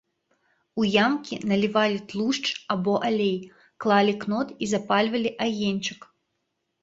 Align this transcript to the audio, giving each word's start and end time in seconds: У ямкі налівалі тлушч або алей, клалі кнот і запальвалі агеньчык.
У 0.83 0.85
ямкі 1.07 1.35
налівалі 1.49 1.99
тлушч 2.13 2.45
або 2.75 2.95
алей, 3.09 3.37
клалі 3.85 4.13
кнот 4.23 4.53
і 4.65 4.69
запальвалі 4.73 5.29
агеньчык. 5.49 5.99